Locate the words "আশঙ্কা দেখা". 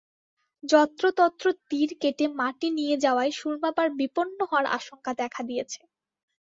4.77-5.41